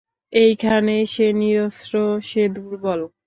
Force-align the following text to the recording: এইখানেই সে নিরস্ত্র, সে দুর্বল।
এইখানেই 0.33 1.03
সে 1.05 1.27
নিরস্ত্র, 1.33 1.93
সে 2.21 2.41
দুর্বল। 2.55 3.01